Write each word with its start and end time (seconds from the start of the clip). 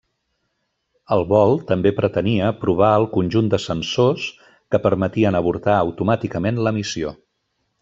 El 1.15 1.19
vol 1.33 1.51
també 1.71 1.91
pretenia 1.99 2.47
provar 2.63 2.89
el 3.01 3.05
conjunt 3.13 3.53
de 3.55 3.61
sensors 3.67 4.25
que 4.75 4.81
permetien 4.89 5.39
avortar 5.43 5.77
automàticament 5.85 6.61
la 6.69 6.77
missió. 6.81 7.17